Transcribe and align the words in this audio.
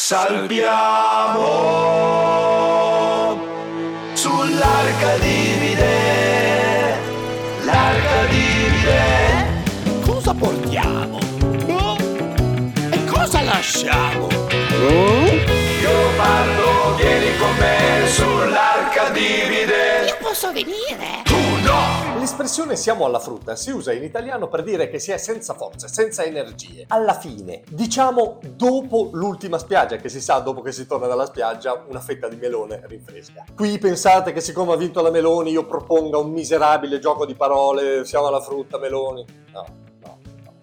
Salviamo 0.00 1.42
sull'arca 4.12 5.16
divide, 5.18 6.96
l'arca 7.64 8.26
divide. 8.30 10.00
Cosa 10.06 10.34
portiamo? 10.34 11.18
E 12.92 13.04
cosa 13.06 13.42
lasciamo? 13.42 14.28
Io 15.80 16.10
parlo, 16.16 16.94
vieni 16.94 17.36
con 17.36 17.56
me 17.58 18.06
sull'arca 18.06 19.08
divide. 19.10 20.04
Io 20.06 20.16
posso 20.20 20.52
venire? 20.52 21.27
L'espressione 22.48 22.80
siamo 22.82 23.04
alla 23.04 23.18
frutta 23.18 23.56
si 23.56 23.70
usa 23.70 23.92
in 23.92 24.02
italiano 24.02 24.48
per 24.48 24.62
dire 24.62 24.88
che 24.88 24.98
si 24.98 25.10
è 25.10 25.18
senza 25.18 25.52
forze, 25.52 25.86
senza 25.86 26.24
energie. 26.24 26.86
Alla 26.88 27.12
fine, 27.12 27.62
diciamo 27.68 28.38
dopo 28.56 29.10
l'ultima 29.12 29.58
spiaggia, 29.58 29.96
che 29.96 30.08
si 30.08 30.22
sa 30.22 30.38
dopo 30.38 30.62
che 30.62 30.72
si 30.72 30.86
torna 30.86 31.06
dalla 31.06 31.26
spiaggia 31.26 31.84
una 31.86 32.00
fetta 32.00 32.26
di 32.26 32.36
melone 32.36 32.80
rinfresca. 32.86 33.44
Qui 33.54 33.76
pensate 33.76 34.32
che 34.32 34.40
siccome 34.40 34.72
ha 34.72 34.76
vinto 34.76 35.02
la 35.02 35.10
Meloni 35.10 35.50
io 35.50 35.66
proponga 35.66 36.16
un 36.16 36.30
miserabile 36.30 36.98
gioco 36.98 37.26
di 37.26 37.34
parole, 37.34 38.06
siamo 38.06 38.28
alla 38.28 38.40
frutta, 38.40 38.78
Meloni? 38.78 39.26
No. 39.52 39.87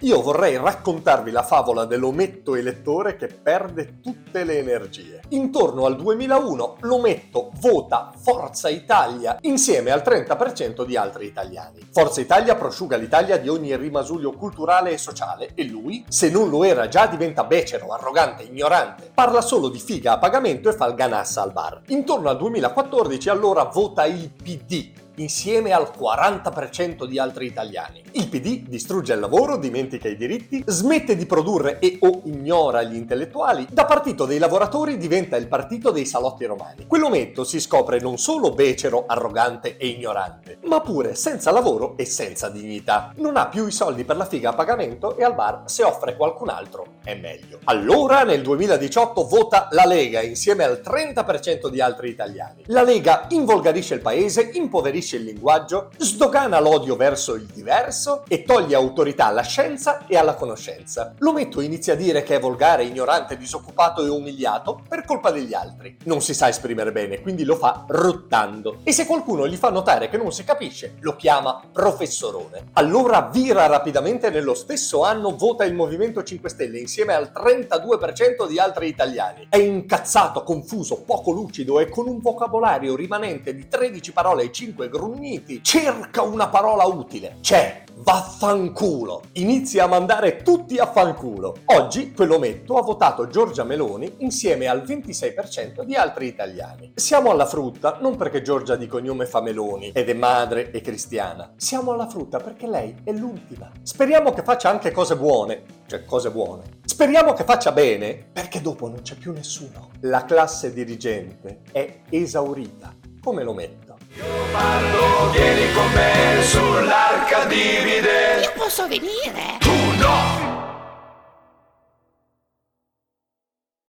Io 0.05 0.21
vorrei 0.21 0.55
raccontarvi 0.55 1.31
la 1.31 1.41
favola 1.41 1.85
dell'ometto 1.85 2.53
elettore 2.53 3.15
che 3.15 3.25
perde 3.25 4.01
tutte 4.01 4.43
le 4.43 4.59
energie. 4.59 5.21
Intorno 5.29 5.87
al 5.87 5.95
2001 5.95 6.75
l'ometto 6.81 7.49
vota 7.55 8.11
Forza 8.15 8.69
Italia 8.69 9.39
insieme 9.41 9.89
al 9.89 10.03
30% 10.05 10.85
di 10.85 10.95
altri 10.95 11.25
italiani. 11.25 11.89
Forza 11.91 12.21
Italia 12.21 12.53
prosciuga 12.53 12.97
l'Italia 12.97 13.37
di 13.37 13.49
ogni 13.49 13.75
rimasuglio 13.75 14.33
culturale 14.33 14.91
e 14.91 14.99
sociale 14.99 15.49
e 15.55 15.63
lui, 15.63 16.05
se 16.07 16.29
non 16.29 16.49
lo 16.49 16.63
era 16.63 16.87
già, 16.87 17.07
diventa 17.07 17.43
becero, 17.43 17.91
arrogante, 17.91 18.43
ignorante. 18.43 19.09
Parla 19.11 19.41
solo 19.41 19.69
di 19.69 19.79
figa 19.79 20.11
a 20.11 20.17
pagamento 20.19 20.69
e 20.69 20.73
fa 20.73 20.85
il 20.85 20.93
ganassa 20.93 21.41
al 21.41 21.51
bar. 21.51 21.81
Intorno 21.87 22.29
al 22.29 22.37
2014 22.37 23.29
allora 23.29 23.63
vota 23.63 24.05
il 24.05 24.29
PD 24.29 25.03
insieme 25.15 25.71
al 25.71 25.91
40% 25.97 27.05
di 27.05 27.19
altri 27.19 27.45
italiani. 27.45 28.03
Il 28.11 28.27
PD 28.27 28.67
distrugge 28.67 29.13
il 29.13 29.19
lavoro, 29.19 29.57
dimentica 29.57 30.07
i 30.07 30.15
diritti, 30.15 30.63
smette 30.65 31.15
di 31.15 31.25
produrre 31.25 31.79
e 31.79 31.97
o 32.01 32.21
ignora 32.25 32.83
gli 32.83 32.95
intellettuali, 32.95 33.67
da 33.69 33.85
partito 33.85 34.25
dei 34.25 34.39
lavoratori 34.39 34.97
diventa 34.97 35.37
il 35.37 35.47
partito 35.47 35.91
dei 35.91 36.05
salotti 36.05 36.45
romani. 36.45 36.85
Quell'ometto 36.87 37.43
si 37.43 37.59
scopre 37.59 37.99
non 37.99 38.17
solo 38.17 38.51
becero, 38.51 39.05
arrogante 39.07 39.77
e 39.77 39.87
ignorante, 39.87 40.59
ma 40.75 40.81
pure 40.81 41.15
senza 41.15 41.51
lavoro 41.51 41.93
e 41.95 42.03
senza 42.03 42.49
dignità. 42.49 43.13
Non 43.15 43.37
ha 43.37 43.47
più 43.47 43.65
i 43.65 43.71
soldi 43.71 44.03
per 44.03 44.17
la 44.17 44.25
figa 44.25 44.49
a 44.49 44.53
pagamento 44.53 45.15
e 45.15 45.23
al 45.23 45.33
bar 45.33 45.63
se 45.67 45.83
offre 45.83 46.17
qualcun 46.17 46.49
altro 46.49 46.95
è 47.05 47.15
meglio. 47.15 47.59
Allora 47.65 48.23
nel 48.23 48.41
2018 48.41 49.25
vota 49.25 49.69
la 49.71 49.85
Lega 49.85 50.21
insieme 50.21 50.65
al 50.65 50.81
30% 50.83 51.69
di 51.69 51.79
altri 51.79 52.09
italiani. 52.09 52.63
La 52.65 52.81
Lega 52.81 53.27
involgarisce 53.29 53.93
il 53.93 54.01
paese, 54.01 54.49
impoverisce 54.53 55.15
il 55.15 55.23
linguaggio, 55.23 55.91
sdogana 55.97 56.59
l'odio 56.59 56.97
verso 56.97 57.35
il 57.35 57.45
diverso 57.45 58.23
e 58.27 58.43
toglie 58.43 58.75
autorità 58.75 59.27
alla 59.27 59.43
scienza 59.43 60.05
e 60.07 60.17
alla 60.17 60.33
conoscenza. 60.33 61.13
L'ometto 61.19 61.61
inizia 61.61 61.93
a 61.93 61.95
dire 61.95 62.23
che 62.23 62.35
è 62.35 62.39
volgare, 62.39 62.83
ignorante, 62.83 63.37
disoccupato 63.37 64.03
e 64.03 64.09
umiliato 64.09 64.81
per 64.89 65.05
colpa 65.05 65.31
degli 65.31 65.53
altri. 65.53 65.97
Non 66.03 66.21
si 66.21 66.33
sa 66.33 66.49
esprimere 66.49 66.91
bene, 66.91 67.21
quindi 67.21 67.45
lo 67.45 67.55
fa 67.55 67.85
rottando. 67.87 68.79
E 68.83 68.91
se 68.91 69.05
qualcuno 69.05 69.47
gli 69.47 69.55
fa 69.55 69.69
notare 69.69 70.09
che 70.09 70.17
non 70.17 70.33
si 70.33 70.43
capisce, 70.43 70.63
lo 70.99 71.15
chiama 71.15 71.61
professorone. 71.71 72.69
Allora 72.73 73.29
vira 73.31 73.65
rapidamente 73.67 74.29
nello 74.29 74.53
stesso 74.53 75.03
anno 75.03 75.35
vota 75.35 75.63
il 75.63 75.73
Movimento 75.73 76.23
5 76.23 76.49
Stelle 76.49 76.79
insieme 76.79 77.13
al 77.13 77.31
32% 77.33 78.47
di 78.47 78.59
altri 78.59 78.87
italiani. 78.87 79.47
È 79.49 79.57
incazzato, 79.57 80.43
confuso, 80.43 81.03
poco 81.03 81.31
lucido 81.31 81.79
e 81.79 81.89
con 81.89 82.07
un 82.07 82.19
vocabolario 82.19 82.95
rimanente 82.95 83.53
di 83.55 83.67
13 83.67 84.11
parole 84.11 84.43
e 84.43 84.51
5 84.51 84.89
grugniti. 84.89 85.63
Cerca 85.63 86.21
una 86.21 86.47
parola 86.47 86.85
utile. 86.85 87.37
C'è. 87.41 87.84
Vaffanculo! 88.05 89.23
Inizia 89.31 89.85
a 89.85 89.87
mandare 89.87 90.43
tutti 90.43 90.77
a 90.77 90.85
fanculo. 90.85 91.55
Oggi 91.65 92.13
quell'ometto 92.13 92.77
ha 92.77 92.83
votato 92.83 93.25
Giorgia 93.25 93.63
Meloni 93.63 94.17
insieme 94.19 94.67
al 94.67 94.83
26% 94.83 95.81
di 95.81 95.95
altri 95.95 96.27
italiani. 96.27 96.91
Siamo 96.93 97.31
alla 97.31 97.47
frutta 97.47 97.97
non 98.01 98.15
perché 98.15 98.43
Giorgia 98.43 98.75
di 98.75 98.85
cognome 98.85 99.25
fa 99.25 99.41
Meloni 99.41 99.89
ed 99.89 100.07
è 100.07 100.13
madre 100.13 100.69
e 100.69 100.81
cristiana. 100.81 101.53
Siamo 101.57 101.93
alla 101.93 102.07
frutta 102.07 102.37
perché 102.37 102.67
lei 102.67 102.95
è 103.03 103.11
l'ultima. 103.11 103.71
Speriamo 103.81 104.33
che 104.33 104.43
faccia 104.43 104.69
anche 104.69 104.91
cose 104.91 105.17
buone. 105.17 105.63
Cioè, 105.87 106.05
cose 106.05 106.29
buone. 106.29 106.81
Speriamo 106.85 107.33
che 107.33 107.43
faccia 107.43 107.71
bene 107.71 108.23
perché 108.31 108.61
dopo 108.61 108.87
non 108.87 109.01
c'è 109.01 109.15
più 109.15 109.31
nessuno. 109.31 109.89
La 110.01 110.25
classe 110.25 110.71
dirigente 110.71 111.61
è 111.71 112.01
esaurita. 112.11 112.93
Come 113.19 113.41
l'ometto? 113.41 113.84
Io 114.17 114.23
parlo, 114.53 115.29
vieni 115.31 115.73
con 115.73 115.91
me 115.91 116.41
sull'arca 116.41 117.43
divide. 117.45 118.39
Io 118.43 118.53
posso 118.55 118.87
venire? 118.87 119.57
Tu 119.59 119.97
no! 119.97 120.54